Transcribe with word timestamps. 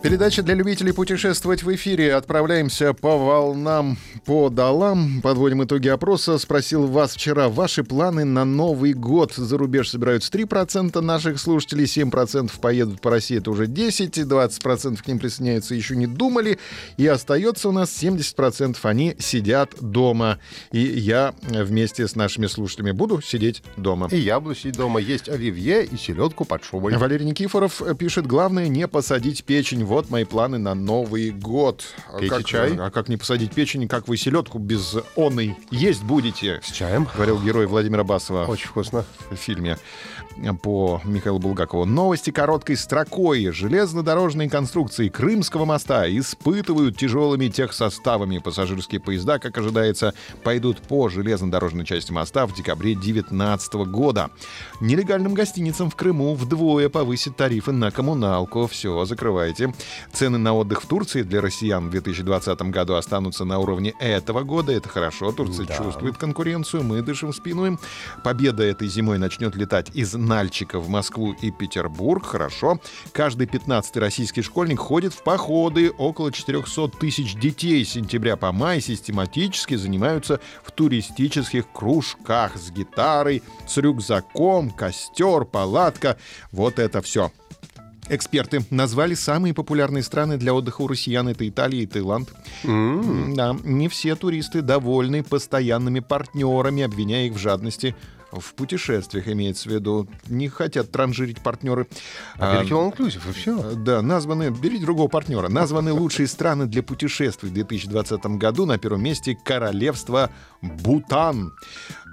Передача 0.00 0.44
для 0.44 0.54
любителей 0.54 0.92
путешествовать 0.92 1.64
в 1.64 1.74
эфире. 1.74 2.14
Отправляемся 2.14 2.94
по 2.94 3.18
волнам, 3.18 3.98
по 4.24 4.48
долам. 4.48 5.20
Подводим 5.22 5.64
итоги 5.64 5.88
опроса. 5.88 6.38
Спросил 6.38 6.86
вас 6.86 7.14
вчера 7.14 7.48
ваши 7.48 7.82
планы 7.82 8.24
на 8.24 8.44
Новый 8.44 8.92
год. 8.92 9.34
За 9.34 9.58
рубеж 9.58 9.90
собираются 9.90 10.30
3% 10.30 11.00
наших 11.00 11.40
слушателей, 11.40 11.84
7% 11.86 12.52
поедут 12.60 13.00
по 13.00 13.10
России, 13.10 13.38
это 13.38 13.50
уже 13.50 13.66
10, 13.66 14.18
20% 14.18 15.02
к 15.02 15.06
ним 15.08 15.18
присоединяются, 15.18 15.74
еще 15.74 15.96
не 15.96 16.06
думали. 16.06 16.60
И 16.96 17.04
остается 17.06 17.68
у 17.68 17.72
нас 17.72 17.90
70% 17.90 18.76
они 18.82 19.16
сидят 19.18 19.74
дома. 19.80 20.38
И 20.70 20.78
я 20.78 21.34
вместе 21.42 22.06
с 22.06 22.14
нашими 22.14 22.46
слушателями 22.46 22.92
буду 22.92 23.20
сидеть 23.20 23.64
дома. 23.76 24.08
И 24.12 24.16
я 24.18 24.38
буду 24.38 24.54
сидеть 24.54 24.76
дома, 24.76 25.00
есть 25.00 25.28
оливье 25.28 25.84
и 25.84 25.96
селедку 25.96 26.44
под 26.44 26.62
шубой. 26.62 26.96
Валерий 26.96 27.26
Никифоров 27.26 27.82
пишет, 27.98 28.28
главное 28.28 28.68
не 28.68 28.86
посадить 28.86 29.42
печень 29.42 29.84
вот 29.88 29.97
мои 30.10 30.24
планы 30.24 30.58
на 30.58 30.74
Новый 30.74 31.30
год. 31.30 31.84
Пейте 32.18 32.28
как, 32.28 32.44
чай. 32.44 32.76
А 32.78 32.90
как 32.90 33.08
не 33.08 33.16
посадить 33.16 33.52
печень, 33.52 33.88
как 33.88 34.08
вы 34.08 34.16
селедку 34.16 34.58
без 34.58 34.96
оной 35.16 35.56
есть 35.70 36.02
будете? 36.02 36.60
С 36.62 36.70
чаем. 36.70 37.08
Говорил 37.14 37.40
герой 37.40 37.66
Владимира 37.66 38.04
Басова 38.04 38.46
Очень 38.46 38.68
вкусно. 38.68 39.04
в 39.30 39.36
фильме 39.36 39.78
по 40.62 41.00
Михаилу 41.04 41.38
Булгакову. 41.38 41.84
Новости 41.84 42.30
короткой 42.30 42.76
строкой. 42.76 43.50
Железнодорожные 43.50 44.48
конструкции 44.48 45.08
Крымского 45.08 45.64
моста 45.64 46.08
испытывают 46.08 46.96
тяжелыми 46.96 47.48
техсоставами. 47.48 48.38
Пассажирские 48.38 49.00
поезда, 49.00 49.38
как 49.38 49.58
ожидается, 49.58 50.14
пойдут 50.44 50.78
по 50.78 51.08
железнодорожной 51.08 51.84
части 51.84 52.12
моста 52.12 52.46
в 52.46 52.54
декабре 52.54 52.94
2019 52.94 53.74
года. 53.90 54.30
Нелегальным 54.80 55.34
гостиницам 55.34 55.90
в 55.90 55.96
Крыму 55.96 56.34
вдвое 56.34 56.88
повысят 56.88 57.36
тарифы 57.36 57.72
на 57.72 57.90
коммуналку. 57.90 58.66
Все, 58.68 59.04
закрывайте. 59.04 59.72
Цены 60.12 60.38
на 60.38 60.54
отдых 60.54 60.82
в 60.82 60.86
Турции 60.86 61.22
для 61.22 61.40
россиян 61.40 61.88
в 61.88 61.90
2020 61.90 62.62
году 62.62 62.94
останутся 62.94 63.44
на 63.44 63.58
уровне 63.58 63.94
этого 64.00 64.42
года. 64.42 64.72
Это 64.72 64.88
хорошо. 64.88 65.32
Турция 65.32 65.66
чувствует 65.66 66.16
конкуренцию. 66.16 66.82
Мы 66.82 67.02
дышим 67.02 67.32
в 67.32 67.36
спину 67.36 67.66
им. 67.66 67.78
Победа 68.24 68.62
этой 68.62 68.88
зимой 68.88 69.18
начнет 69.18 69.54
летать 69.56 69.90
из 69.94 70.14
Нальчика 70.14 70.78
в 70.78 70.88
Москву 70.88 71.32
и 71.32 71.50
Петербург. 71.50 72.24
Хорошо. 72.24 72.80
Каждый 73.12 73.46
15-й 73.46 74.00
российский 74.00 74.42
школьник 74.42 74.80
ходит 74.80 75.14
в 75.14 75.22
походы. 75.22 75.90
Около 75.90 76.32
400 76.32 76.88
тысяч 76.98 77.34
детей 77.34 77.84
с 77.84 77.90
сентября 77.90 78.36
по 78.36 78.52
май 78.52 78.80
систематически 78.80 79.74
занимаются 79.74 80.40
в 80.62 80.72
туристических 80.72 81.70
кружках 81.72 82.56
с 82.56 82.70
гитарой, 82.70 83.42
с 83.66 83.76
рюкзаком, 83.76 84.70
костер, 84.70 85.44
палатка. 85.44 86.16
Вот 86.52 86.78
это 86.78 87.02
все. 87.02 87.32
Эксперты 88.10 88.64
назвали 88.70 89.14
самые 89.14 89.54
популярные 89.54 90.02
страны 90.02 90.38
для 90.38 90.54
отдыха 90.54 90.82
у 90.82 90.88
россиян. 90.88 91.28
Это 91.28 91.48
Италия 91.48 91.82
и 91.82 91.86
Таиланд. 91.86 92.32
Да, 92.64 93.56
не 93.64 93.88
все 93.88 94.16
туристы 94.16 94.62
довольны 94.62 95.22
постоянными 95.22 96.00
партнерами, 96.00 96.82
обвиняя 96.82 97.26
их 97.26 97.34
в 97.34 97.38
жадности 97.38 97.94
в 98.30 98.54
путешествиях, 98.54 99.28
имеется 99.28 99.68
в 99.68 99.72
виду. 99.72 100.06
Не 100.26 100.48
хотят 100.48 100.90
транжирить 100.90 101.40
партнеры. 101.40 101.86
А 102.36 102.58
берите 102.58 102.74
all 102.74 102.94
inclusive, 102.94 103.28
и 103.28 103.32
все. 103.32 103.74
Да, 103.74 104.02
названы, 104.02 104.50
берите 104.50 104.84
другого 104.84 105.08
партнера. 105.08 105.48
Названы 105.48 105.92
лучшие 105.92 106.26
страны 106.28 106.66
для 106.66 106.82
путешествий 106.82 107.48
в 107.48 107.54
2020 107.54 108.26
году. 108.36 108.66
На 108.66 108.78
первом 108.78 109.02
месте 109.02 109.36
королевство 109.42 110.30
Бутан. 110.60 111.52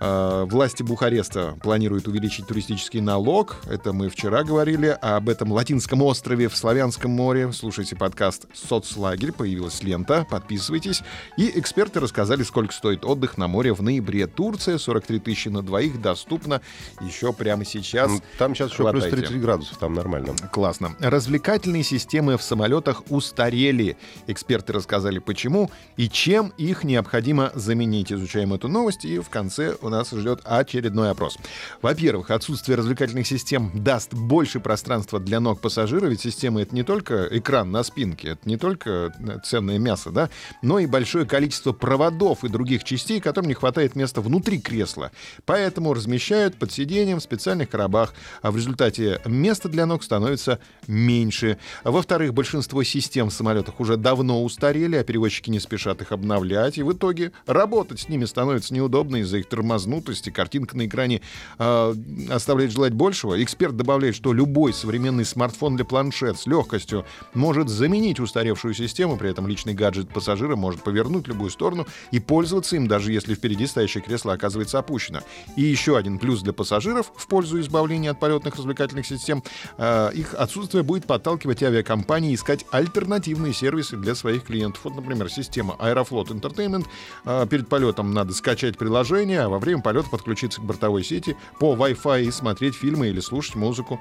Э, 0.00 0.44
Власти 0.48 0.82
Бухареста 0.82 1.56
планируют 1.62 2.08
увеличить 2.08 2.46
туристический 2.46 3.00
налог. 3.00 3.56
Это 3.68 3.92
мы 3.92 4.08
вчера 4.08 4.42
говорили. 4.42 4.96
А 5.00 5.16
об 5.16 5.28
этом 5.28 5.52
латинском 5.52 6.02
острове 6.02 6.48
в 6.48 6.56
Славянском 6.56 7.10
море. 7.10 7.52
Слушайте 7.52 7.96
подкаст 7.96 8.46
«Соцлагерь». 8.52 9.32
Появилась 9.32 9.82
лента. 9.82 10.26
Подписывайтесь. 10.28 11.02
И 11.36 11.50
эксперты 11.58 12.00
рассказали, 12.00 12.42
сколько 12.42 12.72
стоит 12.72 13.04
отдых 13.04 13.38
на 13.38 13.48
море 13.48 13.72
в 13.72 13.82
ноябре. 13.82 14.26
Турция 14.26 14.78
43 14.78 15.20
тысячи 15.20 15.48
на 15.48 15.62
двоих. 15.62 16.00
Доступно 16.00 16.60
еще 17.00 17.32
прямо 17.32 17.64
сейчас. 17.64 18.10
Ну, 18.10 18.20
Там 18.38 18.54
сейчас 18.54 18.72
еще 18.72 18.90
плюс 18.90 19.04
Хватайте. 19.04 19.28
30 19.28 19.40
градусов, 19.40 19.78
там 19.78 19.94
нормально. 19.94 20.34
Классно. 20.52 20.96
Развлекательные 21.00 21.84
системы 21.84 22.36
в 22.36 22.42
самолетах 22.42 23.02
устарели. 23.10 23.96
Эксперты 24.26 24.72
рассказали, 24.72 25.18
почему 25.18 25.70
и 25.96 26.08
чем 26.08 26.52
их 26.58 26.84
необходимо 26.84 27.52
заменить. 27.54 28.12
Изучаем 28.12 28.52
эту 28.54 28.68
новость, 28.68 29.04
и 29.04 29.18
в 29.18 29.28
конце 29.28 29.76
у 29.84 29.88
нас 29.88 30.10
ждет 30.10 30.40
очередной 30.44 31.10
опрос. 31.10 31.36
Во-первых, 31.82 32.30
отсутствие 32.30 32.76
развлекательных 32.76 33.26
систем 33.26 33.70
даст 33.74 34.14
больше 34.14 34.60
пространства 34.60 35.20
для 35.20 35.40
ног 35.40 35.60
пассажира, 35.60 36.06
ведь 36.06 36.20
система— 36.20 36.62
это 36.62 36.74
не 36.74 36.82
только 36.82 37.28
экран 37.30 37.70
на 37.70 37.82
спинке, 37.82 38.28
это 38.28 38.48
не 38.48 38.56
только 38.56 39.14
э, 39.18 39.38
ценное 39.44 39.78
мясо, 39.78 40.10
да, 40.10 40.30
но 40.62 40.78
и 40.78 40.86
большое 40.86 41.26
количество 41.26 41.72
проводов 41.72 42.44
и 42.44 42.48
других 42.48 42.84
частей, 42.84 43.20
которым 43.20 43.48
не 43.48 43.54
хватает 43.54 43.96
места 43.96 44.20
внутри 44.20 44.60
кресла. 44.60 45.10
Поэтому 45.44 45.94
размещают 45.94 46.56
под 46.56 46.72
сиденьем 46.72 47.18
в 47.18 47.22
специальных 47.22 47.68
коробах, 47.68 48.14
а 48.42 48.50
в 48.50 48.56
результате 48.56 49.20
места 49.24 49.68
для 49.68 49.86
ног 49.86 50.02
становится 50.02 50.58
меньше. 50.86 51.58
Во-вторых, 51.84 52.34
большинство 52.34 52.82
систем 52.82 53.30
в 53.30 53.32
самолетах 53.32 53.80
уже 53.80 53.96
давно 53.96 54.42
устарели, 54.42 54.96
а 54.96 55.04
перевозчики 55.04 55.50
не 55.50 55.60
спешат 55.60 56.00
их 56.02 56.12
обновлять, 56.12 56.78
и 56.78 56.82
в 56.82 56.92
итоге 56.92 57.32
работать 57.46 58.00
с 58.00 58.08
ними 58.08 58.24
становится 58.24 58.72
неудобно 58.72 59.16
из-за 59.16 59.38
их 59.38 59.46
тормознутости. 59.74 60.30
Картинка 60.30 60.76
на 60.76 60.86
экране 60.86 61.20
э, 61.58 61.94
оставляет 62.30 62.72
желать 62.72 62.92
большего. 62.92 63.42
Эксперт 63.42 63.76
добавляет, 63.76 64.14
что 64.14 64.32
любой 64.32 64.72
современный 64.72 65.24
смартфон 65.24 65.76
или 65.76 65.82
планшет 65.82 66.38
с 66.38 66.46
легкостью 66.46 67.04
может 67.34 67.68
заменить 67.68 68.20
устаревшую 68.20 68.74
систему, 68.74 69.16
при 69.16 69.30
этом 69.30 69.48
личный 69.48 69.74
гаджет 69.74 70.08
пассажира 70.08 70.56
может 70.56 70.82
повернуть 70.82 71.26
в 71.26 71.28
любую 71.28 71.50
сторону 71.50 71.86
и 72.12 72.20
пользоваться 72.20 72.76
им, 72.76 72.86
даже 72.86 73.12
если 73.12 73.34
впереди 73.34 73.66
стоящее 73.66 74.02
кресло 74.02 74.32
оказывается 74.32 74.78
опущено. 74.78 75.20
И 75.56 75.62
еще 75.62 75.96
один 75.96 76.18
плюс 76.18 76.42
для 76.42 76.52
пассажиров 76.52 77.12
в 77.16 77.26
пользу 77.26 77.60
избавления 77.60 78.10
от 78.10 78.20
полетных 78.20 78.56
развлекательных 78.56 79.06
систем. 79.06 79.42
э, 79.78 80.10
их 80.14 80.34
отсутствие 80.34 80.82
будет 80.82 81.06
подталкивать 81.06 81.62
авиакомпании 81.62 82.34
искать 82.34 82.64
альтернативные 82.70 83.52
сервисы 83.52 83.96
для 83.96 84.14
своих 84.14 84.44
клиентов. 84.44 84.84
Вот, 84.84 84.96
например, 84.96 85.28
система 85.30 85.74
Aeroflot 85.80 86.28
Entertainment. 86.28 86.86
Э, 87.24 87.46
перед 87.50 87.68
полетом 87.68 88.12
надо 88.12 88.32
скачать 88.32 88.78
приложение, 88.78 89.40
а 89.40 89.48
во 89.48 89.58
время 89.64 89.82
полета 89.82 90.08
подключиться 90.08 90.60
к 90.60 90.64
бортовой 90.64 91.04
сети 91.04 91.36
по 91.58 91.74
Wi-Fi 91.74 92.24
и 92.24 92.30
смотреть 92.30 92.74
фильмы 92.74 93.08
или 93.08 93.20
слушать 93.20 93.54
музыку. 93.54 94.00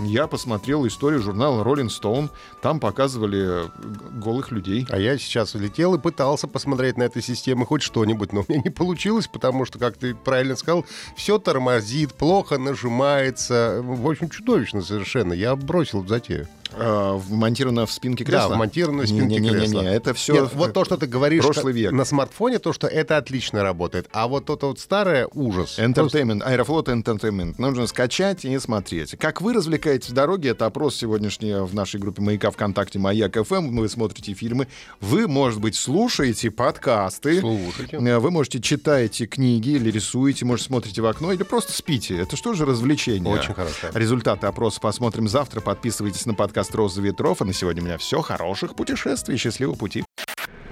Я 0.00 0.26
посмотрел 0.26 0.86
историю 0.86 1.22
журнала 1.22 1.64
Rolling 1.64 1.88
Stone. 1.88 2.30
Там 2.62 2.80
показывали 2.80 3.66
э, 3.66 3.68
голых 4.12 4.50
людей. 4.50 4.86
А 4.90 4.98
я 4.98 5.18
сейчас 5.18 5.54
летел 5.54 5.94
и 5.94 5.98
пытался 5.98 6.48
посмотреть 6.48 6.96
на 6.96 7.04
эту 7.04 7.20
систему 7.20 7.66
хоть 7.66 7.82
что-нибудь, 7.82 8.32
но 8.32 8.40
у 8.40 8.44
меня 8.52 8.62
не 8.64 8.70
получилось, 8.70 9.28
потому 9.28 9.64
что, 9.64 9.78
как 9.78 9.96
ты 9.96 10.14
правильно 10.14 10.56
сказал, 10.56 10.84
все 11.16 11.38
тормозит, 11.38 12.14
плохо 12.14 12.58
нажимается. 12.58 13.80
В 13.82 14.08
общем, 14.08 14.28
чудовищно 14.28 14.82
совершенно. 14.82 15.32
Я 15.32 15.56
бросил 15.56 16.06
затею. 16.06 16.48
Э, 16.72 17.14
вмонтировано 17.16 17.86
в 17.86 17.92
спинке 17.92 18.24
кресла? 18.24 18.48
Да, 18.48 18.54
вмонтировано 18.56 19.02
в 19.02 19.06
спинке 19.06 19.26
Не-не-не-не, 19.26 19.60
кресла. 19.60 19.80
это 19.82 20.14
все... 20.14 20.32
Нет, 20.34 20.50
вот 20.54 20.72
то, 20.72 20.84
что 20.84 20.96
ты 20.96 21.06
говоришь 21.06 21.44
прошлый 21.44 21.72
век. 21.72 21.92
на 21.92 22.04
смартфоне, 22.04 22.58
то, 22.58 22.72
что 22.72 22.86
это 22.86 23.16
отлично 23.16 23.62
работает. 23.62 24.08
А 24.12 24.26
вот 24.26 24.50
это 24.50 24.66
вот 24.66 24.80
старое 24.80 25.28
ужас. 25.34 25.78
Entertainment, 25.78 26.42
Аэрофлот 26.42 26.88
Entertainment. 26.88 27.54
Нужно 27.58 27.86
скачать 27.86 28.44
и 28.44 28.58
смотреть. 28.58 29.16
Как 29.18 29.40
вы 29.40 29.52
развлекаетесь 29.52 30.10
в 30.10 30.14
дороге? 30.14 30.50
Это 30.50 30.66
опрос 30.66 30.96
сегодняшний 30.96 31.52
в 31.54 31.74
нашей 31.74 32.00
группе 32.00 32.22
«Маяка 32.22 32.50
ВКонтакте» 32.50 32.98
«Маяк 32.98 33.36
ФМ». 33.46 33.76
Вы 33.76 33.88
смотрите 33.88 34.34
фильмы. 34.34 34.66
Вы, 35.00 35.28
может 35.28 35.60
быть, 35.60 35.76
слушаете 35.76 36.50
подкасты. 36.50 37.40
Слушайте. 37.40 37.96
Э, 37.98 38.18
Вы, 38.18 38.30
можете, 38.30 38.60
читаете 38.60 39.26
книги 39.26 39.70
или 39.70 39.90
рисуете, 39.90 40.44
может, 40.44 40.66
смотрите 40.66 41.02
в 41.02 41.06
окно 41.06 41.32
или 41.32 41.42
просто 41.42 41.72
спите. 41.72 42.16
Это 42.16 42.36
что 42.36 42.54
же 42.54 42.64
развлечение? 42.64 43.32
Очень 43.32 43.54
хорошо. 43.54 43.88
Результаты 43.94 44.46
опроса 44.46 44.80
посмотрим 44.80 45.28
завтра. 45.28 45.60
Подписывайтесь 45.60 46.26
на 46.26 46.34
подкаст 46.34 46.53
«Роза 46.72 47.02
ветров». 47.02 47.42
А 47.42 47.44
на 47.44 47.52
сегодня 47.52 47.82
у 47.82 47.86
меня 47.86 47.98
все. 47.98 48.20
Хороших 48.22 48.74
путешествий. 48.74 49.36
Счастливого 49.36 49.76
пути. 49.76 50.04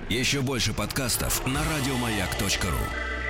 Еще 0.08 0.40
больше 0.40 0.72
подкастов 0.74 1.46
на 1.46 1.60
радиомаяк.ру. 1.64 3.21